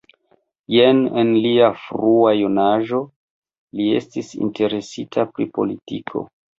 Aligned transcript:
Jam 0.75 1.01
en 1.23 1.29
lia 1.43 1.67
frua 1.83 2.33
junaĝo 2.41 3.03
li 3.79 3.89
estis 4.01 4.35
interesita 4.43 5.31
pri 5.35 5.53
politiko. 5.57 6.31